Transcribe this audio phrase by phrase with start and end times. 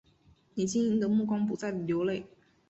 [0.55, 2.25] 你晶莹的目光不再流泪